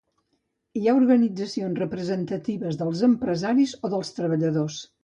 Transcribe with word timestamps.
Hi 0.79 0.87
ha 0.91 0.95
organitzacions 1.01 1.83
representatives 1.83 2.81
dels 2.83 3.07
empresaris 3.13 3.79
o 3.87 3.95
dels 3.97 4.15
treballadors. 4.19 4.85